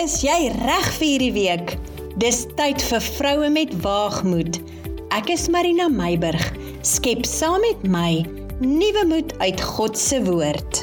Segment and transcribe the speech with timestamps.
[0.00, 1.72] Is jy reg vir hierdie week?
[2.22, 4.56] Dis tyd vir vroue met waagmoed.
[5.12, 6.40] Ek is Marina Meiburg.
[6.88, 8.22] Skep saam met my
[8.64, 10.80] nuwe moed uit God se woord.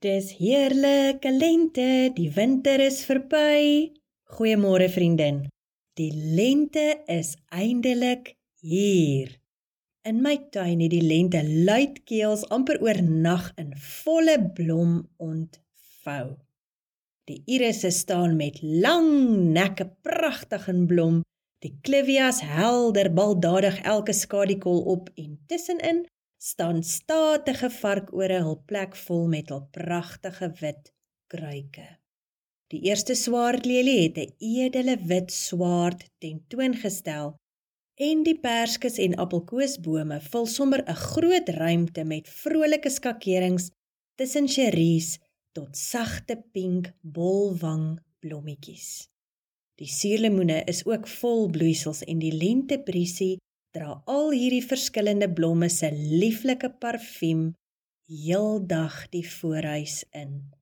[0.00, 3.92] Dis heerlike lente, die winter is verby.
[4.38, 5.44] Goeiemôre vriendin.
[6.00, 8.32] Die lente is eindelik
[8.64, 9.36] hier.
[10.08, 15.60] In my tuin het die lente luidkeels amper oornag in volle blom ont
[16.06, 16.36] vou.
[17.26, 19.10] Die irisse staan met lang
[19.54, 21.22] nekke pragtig in blom.
[21.64, 26.04] Die clivias helder baldadig elke skadikol op en tussenin
[26.38, 30.92] staan statige varkore hul plek vol met hul pragtige wit
[31.32, 31.86] kruike.
[32.70, 37.34] Die eerste swaardlelie het 'n edele wit swaard tentoongestel
[37.96, 43.70] en die perskes en appelkoesbome vul sommer 'n groot ruimte met vrolike skakerings
[44.14, 45.18] tussen cherries
[45.56, 49.08] tot sagte pink bolwang blommetjies.
[49.80, 53.36] Die suurlemoene is ook vol bloeisels en die lentebriesie
[53.76, 57.50] dra al hierdie verskillende blomme se lieflike parfuum
[58.08, 60.52] heeldag die voorhuis in.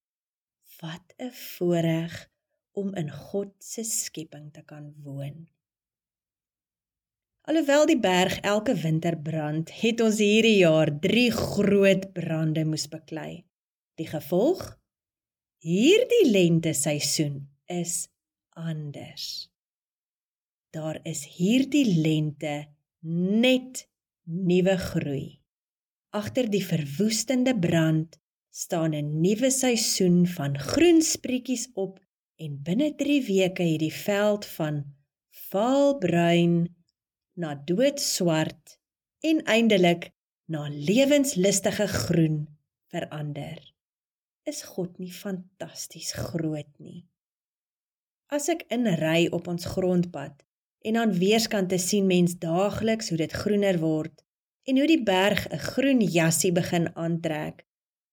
[0.81, 2.15] Wat 'n voorreg
[2.73, 5.49] om in God se skepping te kan woon.
[7.47, 13.45] Alhoewel die berg elke winter brand, het ons hierdie jaar 3 groot brande moes beklei.
[13.95, 14.79] Die gevolg
[15.65, 17.39] Hierdie lente seisoen
[17.73, 18.11] is
[18.53, 19.49] anders.
[20.77, 22.67] Daar is hierdie lente
[23.01, 23.87] net
[24.29, 25.41] nuwe groei.
[26.13, 28.21] Agter die verwoestende brand
[28.53, 31.97] staan 'n nuwe seisoen van groen sprietjies op
[32.37, 34.85] en binne 3 weke het die veld van
[35.49, 36.77] vaalbruin
[37.41, 38.81] na doodswart
[39.21, 40.13] en eindelik
[40.45, 42.49] na lewenslustige groen
[42.93, 43.74] verander
[44.49, 47.05] is God nie fantasties groot nie.
[48.33, 50.45] As ek inry op ons grondpad
[50.85, 54.25] en aan weerskante sien mens daagliks hoe dit groener word
[54.69, 57.65] en hoe die berg 'n groen jassie begin aantrek,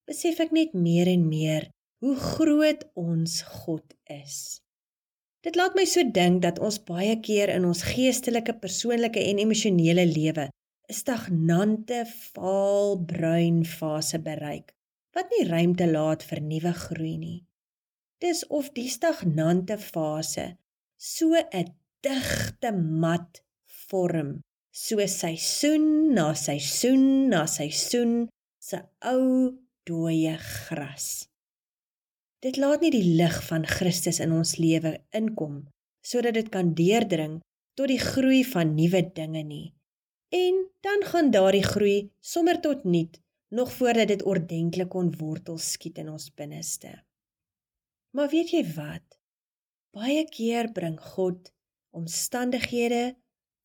[0.08, 1.69] besef ek net meer en meer
[2.03, 4.62] hoe groot ons God is.
[5.44, 10.06] Dit laat my so dink dat ons baie keer in ons geestelike, persoonlike en emosionele
[10.06, 10.50] lewe
[10.90, 14.75] 'n stagnante, vaal bruin fase bereik
[15.16, 17.40] wat nie ruimte laat vir nuwe groei nie.
[18.22, 20.56] Dis of die stagnante fase
[20.98, 21.74] so 'n
[22.06, 24.42] digte mat vorm,
[24.72, 28.30] so seisoen na seisoen na seisoen
[28.60, 28.78] se
[29.14, 31.28] ou dooie gras.
[32.42, 35.68] Dit laat nie die lig van Christus in ons lewe inkom
[36.02, 37.42] sodat dit kan deurdring
[37.78, 39.74] tot die groei van nuwe dinge nie.
[40.34, 43.20] En dan gaan daardie groei sommer tot niet
[43.51, 46.91] nog voordat dit ordentlik kon wortel skiet in ons binneste.
[48.16, 49.17] Maar weet jy wat?
[49.91, 51.51] Baie keer bring God
[51.91, 53.17] omstandighede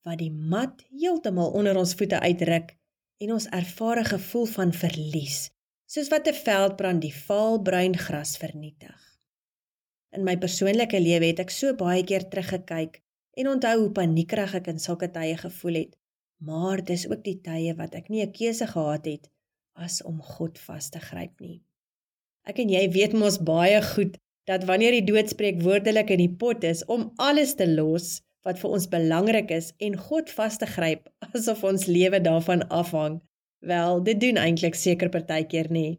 [0.07, 2.73] wat die mat heeltemal onder ons voete uitruk
[3.23, 5.39] en ons ervare gevoel van verlies,
[5.87, 8.99] soos wat 'n veldbrand die vaalbruin gras vernietig.
[10.11, 13.03] In my persoonlike lewe het ek so baie keer teruggekyk
[13.39, 15.97] en onthou hoe paniekerig ek in sulke tye gevoel het,
[16.39, 19.31] maar dis ook die tye wat ek nie 'n keuse gehad het
[19.77, 21.61] as om God vas te gryp nie.
[22.47, 24.17] Ek en jy weet mos baie goed
[24.47, 28.77] dat wanneer die doodspreek woordelik in die pot is om alles te los wat vir
[28.79, 33.21] ons belangrik is en God vas te gryp asof ons lewe daarvan afhang,
[33.67, 35.99] wel dit doen eintlik seker partykeer nie.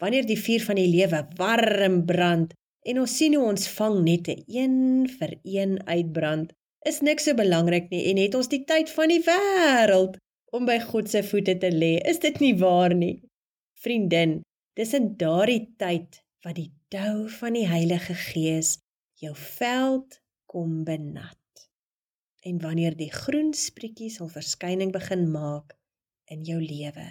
[0.00, 2.52] Wanneer die vuur van die lewe warm brand
[2.88, 6.52] en ons sien hoe ons vang nette een vir een uitbrand,
[6.88, 10.16] is niks so belangrik nie en het ons die tyd van die wêreld
[10.50, 11.98] om by God se voete te lê.
[12.08, 13.20] Is dit nie waar nie?
[13.80, 14.40] Vriendin,
[14.76, 18.78] dis in daardie tyd wat die dou van die Heilige Gees
[19.20, 21.36] jou veld kom benat.
[22.42, 25.76] En wanneer die groen sprietjies hul verskyning begin maak
[26.32, 27.08] in jou lewe.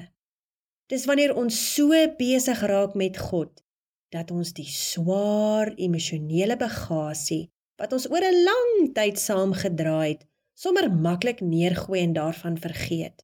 [0.89, 3.61] Dis wanneer ons so besig raak met God
[4.09, 7.45] dat ons die swaar emosionele bagasie
[7.79, 13.23] wat ons oor 'n lang tyd saam gedra het, sommer maklik neergooi en daarvan vergeet.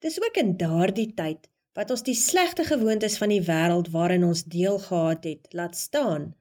[0.00, 4.42] Dis ook in daardie tyd wat ons die slegte gewoontes van die wêreld waarin ons
[4.48, 6.32] deel gehad het, laat staan,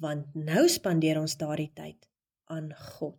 [0.00, 2.06] want nou spandeer ons daardie tyd
[2.54, 3.18] aan God.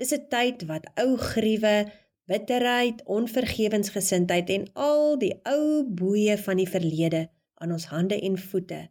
[0.00, 1.92] Dis 'n tyd wat ou gruwe,
[2.24, 8.88] bitterheid, onvergewensgesindheid en al die ou boeye van die verlede aan ons hande en voete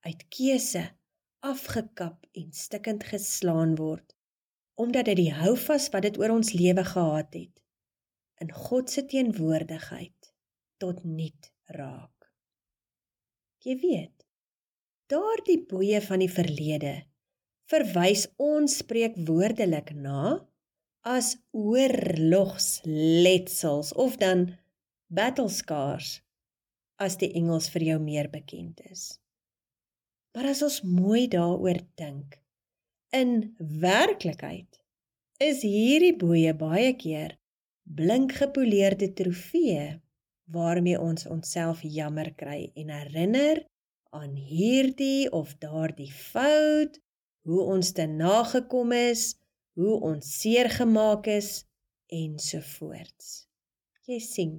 [0.00, 0.84] uit keuse
[1.40, 4.16] afgekap en stikkend geslaan word
[4.78, 7.54] omdat dit die houvas wat dit oor ons lewe gehad het
[8.40, 10.32] in God se teenwoordigheid
[10.78, 12.30] tot niet raak.
[13.64, 14.18] Jy weet,
[15.08, 17.08] Daardie boeye van die verlede
[17.72, 20.44] verwys ons spreekwoordelik na
[21.08, 24.52] as oorlogsletsels of dan
[25.08, 26.20] battle scars
[27.00, 29.16] as die Engels vir jou meer bekend is.
[30.36, 32.36] Maar as ons mooi daaroor dink,
[33.16, 34.68] in werklikheid
[35.40, 37.37] is hierdie boeye baie keer
[37.94, 40.00] blink gepoleerde trofee
[40.52, 43.64] waarmee ons onsself jammer kry en herinner
[44.16, 46.96] aan hierdie of daardie fout,
[47.44, 49.34] hoe ons te nagekom is,
[49.76, 51.64] hoe ons seer gemaak is
[52.12, 53.48] ensovoorts.
[54.08, 54.52] Jy sien,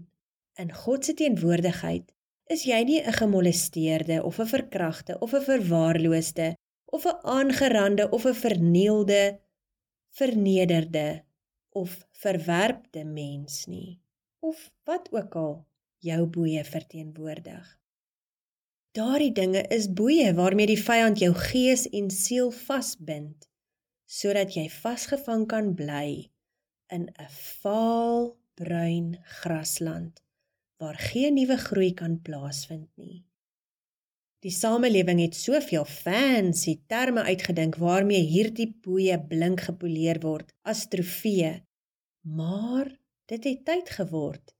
[0.61, 2.11] in God se teenwoordigheid
[2.53, 6.53] is jy nie 'n gemolesteerde of 'n verkragte of 'n verwaarloosde
[6.85, 9.39] of 'n aangerande of 'n vernielde
[10.09, 11.23] vernederde
[11.81, 13.99] of verwerpte mens nie
[14.39, 15.53] of wat ook al
[15.99, 17.67] jou boeye verteenwoordig.
[18.95, 23.47] Daardie dinge is boeye waarmee die vyand jou gees en siel vasbind
[24.09, 26.31] sodat jy vasgevang kan bly
[26.95, 27.29] in 'n
[27.61, 30.23] vaal bruin grasland
[30.79, 33.25] waar geen nuwe groei kan plaasvind nie.
[34.39, 41.59] Die samelewing het soveel fancy terme uitgedink waarmee hierdie boeye blink gepoleer word as trofee.
[42.21, 44.55] Maar dit het tyd geword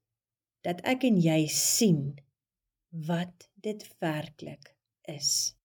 [0.62, 2.20] dat ek en jy sien
[2.90, 4.76] wat dit werklik
[5.08, 5.56] is.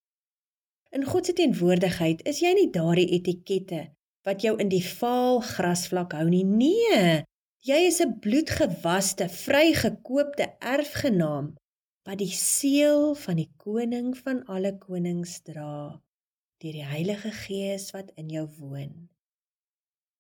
[0.95, 3.89] In God se teenwoordigheid is jy nie daardie etikette
[4.25, 6.45] wat jou in die vaal grasvlak hou nie.
[6.45, 7.25] Nee,
[7.65, 11.55] jy is 'n bloedgewaste, vrygekoopte erfgenaam
[12.05, 16.01] wat die seël van die koning van alle konings dra
[16.61, 19.04] deur die Heilige Gees wat in jou woon.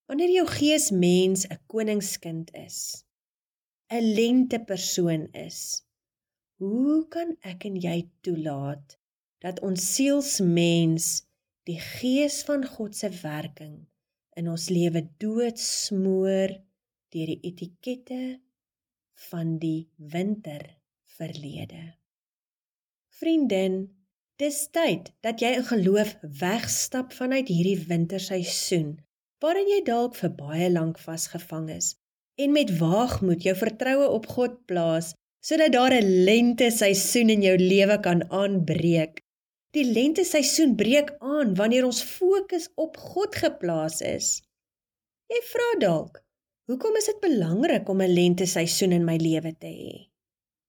[0.06, 3.04] Wanneer jou gees mens 'n koningskind is,
[3.88, 5.58] 'n lente persoon is,
[6.60, 8.98] hoe kan ek en jy toelaat
[9.44, 11.06] dat ons sielsmens
[11.68, 13.76] die gees van God se werking
[14.36, 16.52] in ons lewe doodsmoor
[17.14, 18.40] deur die etikette
[19.30, 20.64] van die winter
[21.16, 21.94] verlede.
[23.08, 23.76] Vriendin,
[24.36, 28.96] dis tyd dat jy in geloof wegstap vanuit hierdie winterseisoen
[29.42, 31.94] waarin jy dalk vir baie lank vasgevang is
[32.42, 35.12] en met waagmoed jou vertroue op God plaas
[35.44, 39.20] sodat daar 'n lente seisoen in jou lewe kan aanbreek.
[39.76, 44.42] Die lente seisoen breek aan wanneer ons fokus op God geplaas is.
[45.28, 46.22] Jy vra dalk,
[46.70, 50.14] hoekom is dit belangrik om 'n lente seisoen in my lewe te hê?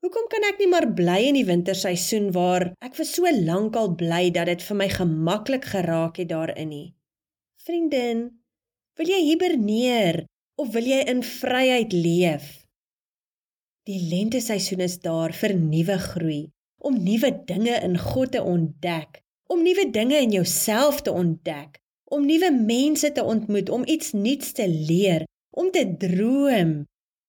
[0.06, 3.95] Hoekom kan ek nie maar bly in die winterseisoen waar ek vir so lank al
[3.95, 6.94] bly dat dit vir my gemaklik geraak het daarin nie?
[7.65, 8.19] Vriendin,
[8.95, 10.24] wil jy hiberneer
[10.62, 12.47] of wil jy in vryheid leef?
[13.86, 16.42] Die lenteseisoen is daar vir nuwe groei,
[16.81, 19.21] om nuwe dinge in God te ontdek,
[19.51, 21.77] om nuwe dinge in jouself te ontdek,
[22.09, 26.75] om nuwe mense te ontmoet, om iets nuuts te leer, om te droom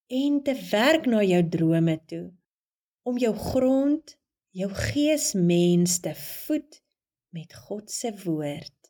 [0.07, 2.27] en te werk na jou drome toe
[3.07, 4.17] om jou grond,
[4.57, 6.81] jou geesmens te voed
[7.37, 8.86] met God se woord.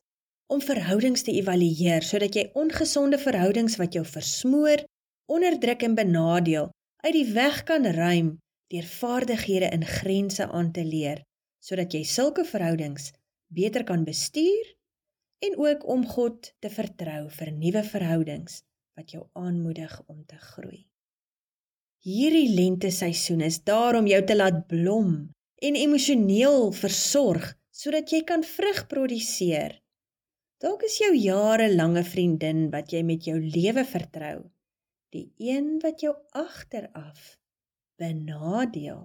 [0.47, 4.83] Om verhoudings te evalueer sodat jy ongesonde verhoudings wat jou versmoor,
[5.27, 6.69] onderdruk en benadeel,
[7.03, 8.37] uit die weg kan ruim
[8.71, 11.21] deur vaardighede in grense aan te leer,
[11.63, 13.11] sodat jy sulke verhoudings
[13.47, 14.73] beter kan bestuur
[15.39, 18.61] en ook om God te vertrou vir nuwe verhoudings
[18.97, 20.87] wat jou aanmoedig om te groei.
[22.07, 25.27] Hierdie lente seisoen is daar om jou te laat blom
[25.61, 29.77] en emosioneel versorg sodat jy kan vrug produseer.
[30.57, 34.37] Dalk is jou jarelange vriendin wat jy met jou lewe vertrou,
[35.13, 37.35] die een wat jou agteraf
[38.01, 39.03] benadeel.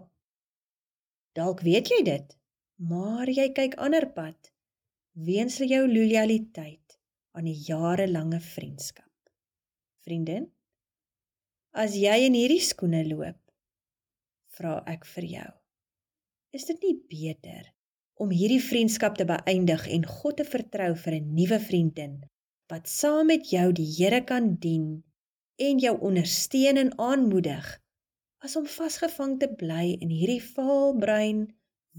[1.37, 2.35] Dalk weet jy dit,
[2.76, 4.52] maar jy kyk ander pad
[5.12, 6.99] weens jou lojaliteit
[7.37, 9.12] aan 'n jarelange vriendskap.
[10.04, 10.49] Vriendin,
[11.73, 13.38] As jy in hierdie skoene loop,
[14.52, 15.52] vra ek vir jou.
[16.52, 17.72] Is dit nie beter
[18.23, 22.21] om hierdie vriendskap te beëindig en God te vertrou vir 'n nuwe vriendin
[22.73, 25.02] wat saam met jou die Here kan dien
[25.57, 27.67] en jou ondersteun en aanmoedig
[28.47, 31.43] as om vasgevang te bly in hierdie vaalbruin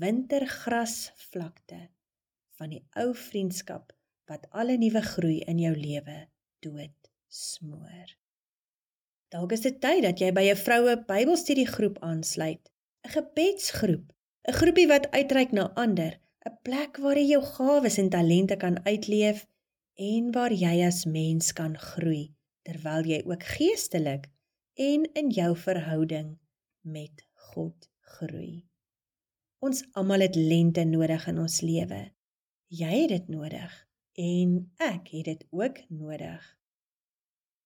[0.06, 1.82] wintergrasvlakte
[2.58, 3.94] van die ou vriendskap
[4.32, 6.18] wat alle nuwe groei in jou lewe
[6.66, 8.08] dood smoor.
[9.34, 12.72] Dalk is dit tyd dat jy by 'n vroue Bybelstudiegroep aansluit,
[13.06, 16.20] 'n gebedsgroep, 'n groepie wat uitreik na ander,
[16.50, 19.46] 'n plek waar jy jou gawes en talente kan uitleef
[19.96, 22.34] en waar jy as mens kan groei
[22.68, 24.28] terwyl jy ook geestelik
[24.74, 26.38] en in jou verhouding
[26.82, 28.66] met God groei.
[29.60, 32.02] Ons almal het lente nodig in ons lewe.
[32.68, 33.72] Jy het dit nodig
[34.20, 36.44] en ek het dit ook nodig.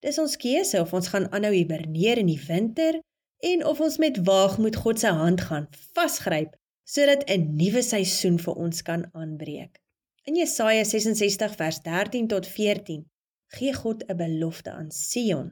[0.06, 3.02] Dis ons keuse of ons gaan aanhou hiberneer in die winter
[3.50, 5.68] en of ons met waagmoed God se hand gaan
[5.98, 6.54] vasgryp
[6.88, 9.82] sodat 'n nuwe seisoen vir ons kan aanbreek.
[10.24, 13.04] In Jesaja 66 vers 13 tot 14
[13.58, 15.52] gee God 'n belofte aan Sion.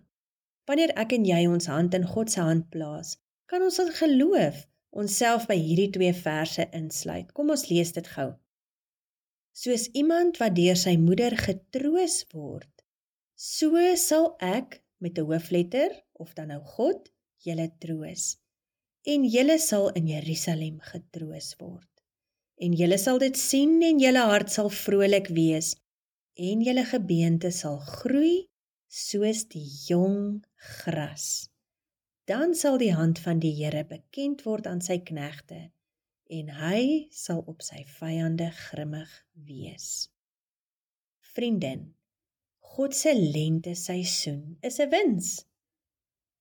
[0.65, 4.67] Wanneer ek en jy ons hand in God se hand plaas, kan ons in geloof
[4.89, 7.31] onsself by hierdie twee verse insluit.
[7.33, 8.31] Kom ons lees dit gou.
[9.51, 12.71] Soos iemand wat deur sy moeder getroos word,
[13.35, 17.11] so sal ek met 'n hoofletter of dan nou God
[17.43, 18.37] julle troos.
[19.05, 21.89] En julle sal in Jerusalem getroos word.
[22.57, 25.75] En julle sal dit sien en julle hart sal vrolik wees
[26.35, 28.47] en julle gebeente sal groei
[28.89, 30.41] soos die jong
[30.81, 31.49] gras.
[32.25, 35.67] Dan sal die hand van die Here bekend word aan sy knegte
[36.33, 39.11] en hy sal op sy vyande grimmig
[39.45, 40.09] wees.
[41.35, 41.91] Vriendin,
[42.73, 45.45] God se lente seisoen is 'n wins.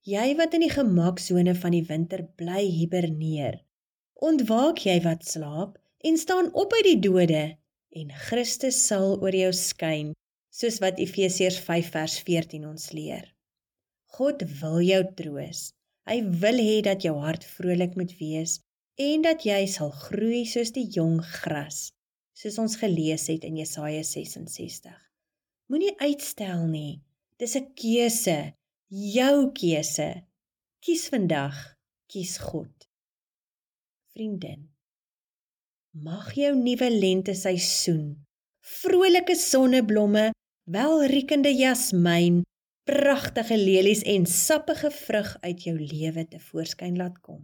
[0.04, 3.54] Jy wat in die gemaksone van die winter bly hiberneer,
[4.20, 7.44] ontwaak jy wat slaap en staan op uit die dode
[7.96, 10.10] en Christus sal oor jou skyn,
[10.52, 13.30] soos wat Efesiërs 5 vers 14 ons leer.
[14.18, 15.62] God wil jou troos.
[16.04, 18.58] Hy wil hê dat jou hart vrolik moet wees
[19.00, 21.88] en dat jy sal groei soos die jong gras,
[22.36, 24.92] soos ons gelees het in Jesaja 66.
[25.72, 27.00] Moenie uitstel nie.
[27.40, 28.52] Dis 'n keuse,
[28.88, 30.10] jou keuse.
[30.84, 31.56] Kies vandag,
[32.10, 32.72] kies God.
[34.12, 34.70] Vriendin
[35.94, 38.24] Mag jou nuwe lente seisoen
[38.64, 40.30] vrolike sonneblomme,
[40.64, 42.42] welriekende jasmiin,
[42.88, 47.42] pragtige lelies en sappige vrug uit jou lewe te voorskyn laat kom.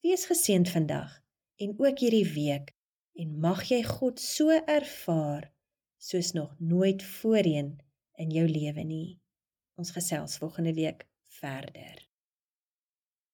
[0.00, 1.18] Wees geseënd vandag
[1.60, 2.72] en ook hierdie week
[3.20, 5.50] en mag jy God so ervaar
[6.00, 7.76] soos nog nooit voorheen
[8.16, 9.19] in jou lewe nie.
[9.80, 11.06] Ons gesels volgende week
[11.40, 12.09] verder.